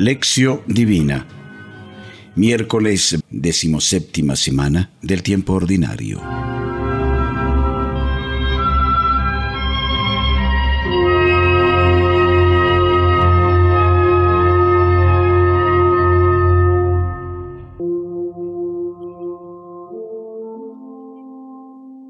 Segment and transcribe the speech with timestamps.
[0.00, 1.26] Lección Divina.
[2.36, 6.22] Miércoles decimoséptima semana del tiempo ordinario.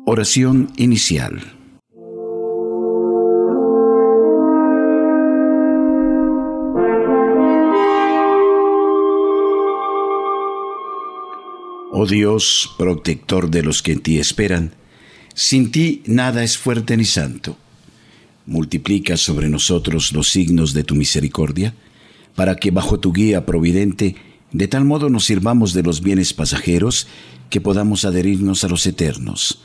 [0.05, 1.58] Oración inicial.
[11.91, 14.75] Oh Dios, protector de los que en ti esperan,
[15.35, 17.57] sin ti nada es fuerte ni santo.
[18.45, 21.75] Multiplica sobre nosotros los signos de tu misericordia,
[22.35, 24.17] para que bajo tu guía providente,
[24.53, 27.07] de tal modo nos sirvamos de los bienes pasajeros,
[27.49, 29.63] que podamos adherirnos a los eternos.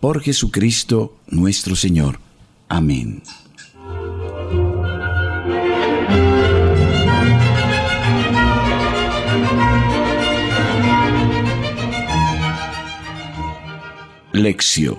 [0.00, 2.18] Por Jesucristo nuestro Señor.
[2.68, 3.22] Amén.
[14.32, 14.96] Lección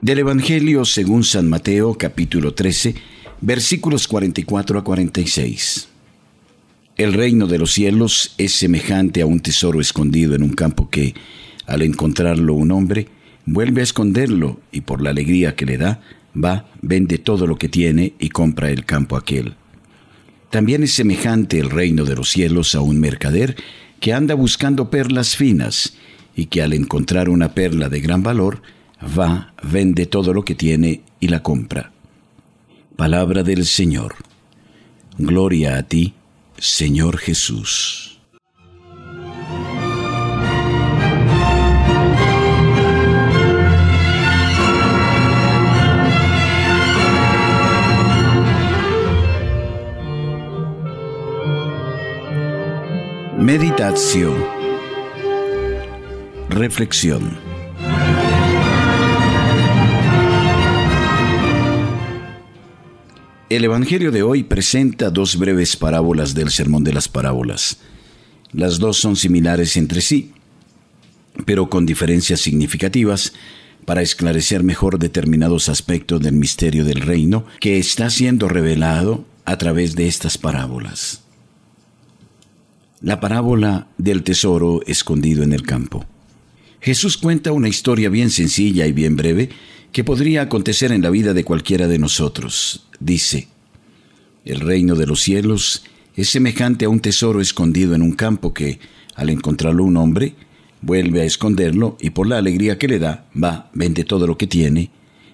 [0.00, 2.94] Del Evangelio según San Mateo capítulo 13
[3.40, 5.88] versículos 44 a 46.
[6.96, 11.14] El reino de los cielos es semejante a un tesoro escondido en un campo que,
[11.66, 13.08] al encontrarlo un hombre,
[13.46, 16.00] vuelve a esconderlo y por la alegría que le da,
[16.36, 19.56] va, vende todo lo que tiene y compra el campo aquel.
[20.54, 23.56] También es semejante el reino de los cielos a un mercader
[23.98, 25.96] que anda buscando perlas finas
[26.36, 28.62] y que al encontrar una perla de gran valor,
[29.18, 31.90] va, vende todo lo que tiene y la compra.
[32.94, 34.14] Palabra del Señor.
[35.18, 36.14] Gloria a ti,
[36.56, 38.13] Señor Jesús.
[53.56, 54.34] Meditación.
[56.48, 57.38] Reflexión.
[63.48, 67.78] El Evangelio de hoy presenta dos breves parábolas del Sermón de las Parábolas.
[68.50, 70.32] Las dos son similares entre sí,
[71.46, 73.34] pero con diferencias significativas
[73.84, 79.94] para esclarecer mejor determinados aspectos del misterio del reino que está siendo revelado a través
[79.94, 81.23] de estas parábolas.
[83.04, 86.06] La parábola del tesoro escondido en el campo.
[86.80, 89.50] Jesús cuenta una historia bien sencilla y bien breve
[89.92, 92.86] que podría acontecer en la vida de cualquiera de nosotros.
[93.00, 93.48] Dice,
[94.46, 95.84] el reino de los cielos
[96.16, 98.78] es semejante a un tesoro escondido en un campo que,
[99.16, 100.34] al encontrarlo un hombre,
[100.80, 104.46] vuelve a esconderlo y por la alegría que le da, va, vende todo lo que
[104.46, 104.90] tiene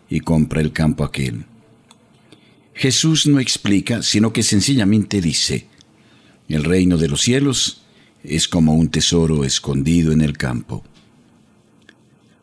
[0.08, 1.44] y compra el campo aquel.
[2.74, 5.68] Jesús no explica, sino que sencillamente dice,
[6.54, 7.82] el reino de los cielos
[8.22, 10.84] es como un tesoro escondido en el campo.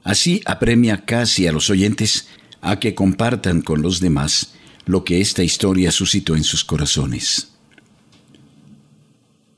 [0.03, 2.27] Así apremia casi a los oyentes
[2.61, 4.53] a que compartan con los demás
[4.85, 7.49] lo que esta historia suscitó en sus corazones.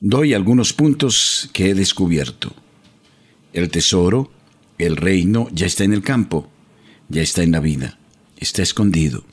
[0.01, 2.53] Doy algunos puntos que he descubierto.
[3.53, 4.31] El tesoro,
[4.77, 6.49] el reino, ya está en el campo,
[7.09, 7.99] ya está en la vida,
[8.37, 9.23] está escondido.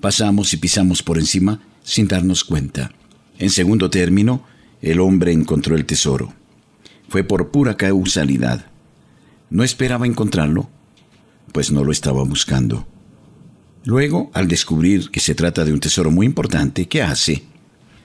[0.00, 2.92] Pasamos y pisamos por encima sin darnos cuenta.
[3.38, 4.44] En segundo término,
[4.80, 6.32] el hombre encontró el tesoro.
[7.08, 8.66] Fue por pura causalidad.
[9.50, 10.70] No esperaba encontrarlo,
[11.52, 12.86] pues no lo estaba buscando.
[13.84, 17.44] Luego, al descubrir que se trata de un tesoro muy importante, ¿qué hace?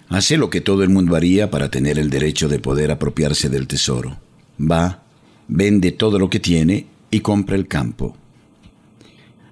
[0.10, 3.68] Hace lo que todo el mundo haría para tener el derecho de poder apropiarse del
[3.68, 4.18] tesoro.
[4.60, 5.04] Va,
[5.48, 8.16] vende todo lo que tiene y compra el campo.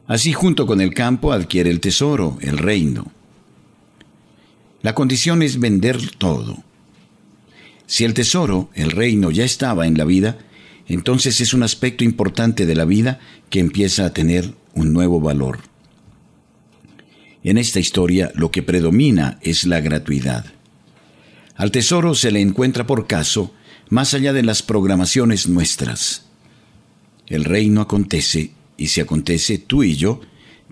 [0.07, 3.11] Así junto con el campo adquiere el tesoro, el reino.
[4.85, 6.63] La condición es vender todo.
[7.87, 10.37] Si el tesoro, el reino, ya estaba en la vida,
[10.87, 15.61] entonces es un aspecto importante de la vida que empieza a tener un nuevo valor.
[17.43, 20.45] En esta historia lo que predomina es la gratuidad.
[21.55, 23.55] Al tesoro se le encuentra por caso
[23.89, 26.27] más allá de las programaciones nuestras.
[27.25, 30.21] El reino acontece y si acontece tú y yo,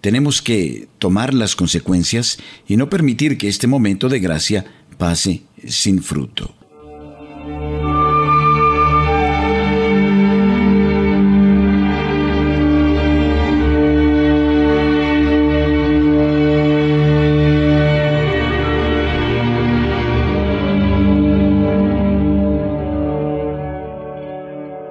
[0.03, 4.65] tenemos que tomar las consecuencias y no permitir que este momento de gracia
[4.97, 6.53] pase sin fruto.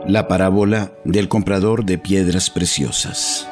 [0.08, 3.51] La parábola del comprador de piedras preciosas.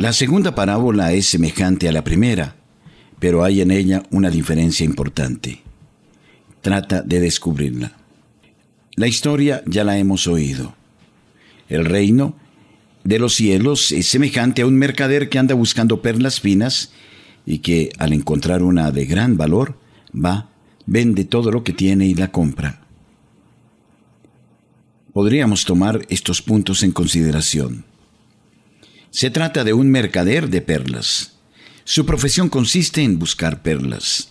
[0.00, 2.56] La segunda parábola es semejante a la primera,
[3.18, 5.60] pero hay en ella una diferencia importante.
[6.62, 7.92] Trata de descubrirla.
[8.96, 10.74] La historia ya la hemos oído.
[11.68, 12.34] El reino
[13.04, 16.92] de los cielos es semejante a un mercader que anda buscando perlas finas
[17.44, 19.76] y que al encontrar una de gran valor,
[20.14, 20.48] va,
[20.86, 22.80] vende todo lo que tiene y la compra.
[25.12, 27.89] Podríamos tomar estos puntos en consideración.
[29.10, 31.32] Se trata de un mercader de perlas.
[31.82, 34.30] Su profesión consiste en buscar perlas.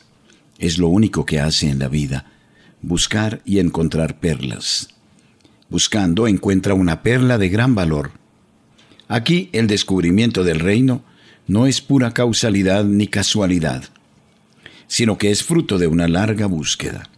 [0.57, 2.31] Es lo único que hace en la vida,
[2.81, 4.87] buscar y encontrar perlas.
[5.69, 8.11] Buscando encuentra una perla de gran valor.
[9.09, 11.03] Aquí el descubrimiento del reino
[11.45, 13.83] no es pura causalidad ni casualidad,
[14.87, 17.09] sino que es fruto de una larga búsqueda.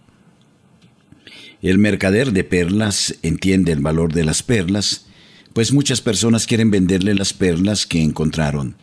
[1.61, 5.05] El mercader de perlas entiende el valor de las perlas
[5.53, 8.75] pues muchas personas quieren venderle las perlas que encontraron.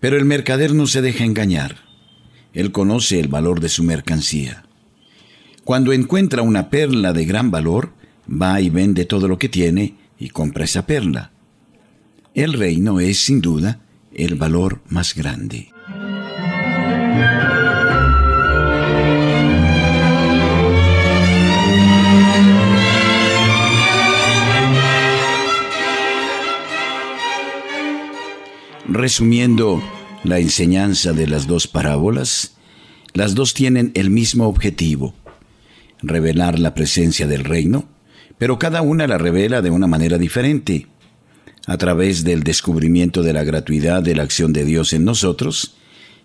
[0.00, 1.76] Pero el mercader no se deja engañar.
[2.52, 4.64] Él conoce el valor de su mercancía.
[5.64, 7.92] Cuando encuentra una perla de gran valor,
[8.30, 11.32] va y vende todo lo que tiene y compra esa perla.
[12.34, 13.80] El reino es, sin duda,
[14.14, 15.72] el valor más grande.
[28.96, 29.82] Resumiendo
[30.24, 32.52] la enseñanza de las dos parábolas,
[33.12, 35.14] las dos tienen el mismo objetivo,
[36.00, 37.86] revelar la presencia del reino,
[38.38, 40.86] pero cada una la revela de una manera diferente,
[41.66, 45.76] a través del descubrimiento de la gratuidad de la acción de Dios en nosotros,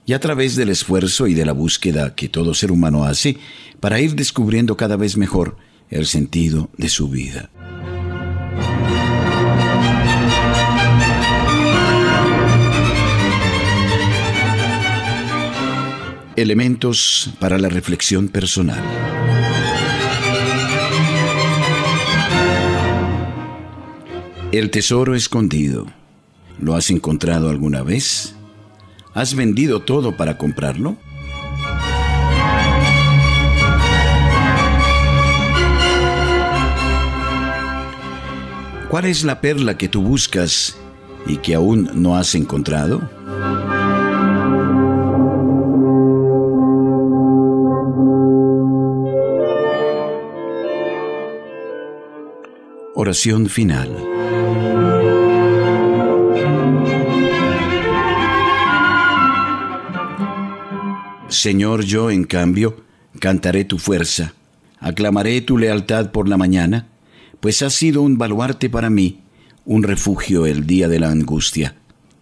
[0.06, 3.36] y a través del esfuerzo y de la búsqueda que todo ser humano hace
[3.82, 5.58] para ir descubriendo cada vez mejor
[5.90, 7.50] el sentido de su vida.
[16.42, 18.84] Elementos para la reflexión personal.
[24.52, 25.86] El tesoro escondido.
[26.60, 28.34] ¿Lo has encontrado alguna vez?
[29.14, 30.98] ¿Has vendido todo para comprarlo?
[38.90, 40.76] ¿Cuál es la perla que tú buscas
[41.28, 43.21] y que aún no has encontrado?
[53.04, 53.90] Oración final.
[61.28, 62.84] Señor, yo en cambio
[63.18, 64.36] cantaré tu fuerza,
[64.80, 66.90] aclamaré tu lealtad por la mañana,
[67.40, 69.22] pues has sido un baluarte para mí,
[69.66, 71.78] un refugio el día de la angustia.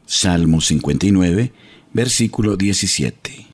[0.06, 1.52] Salmo 59,
[1.92, 3.49] versículo 17.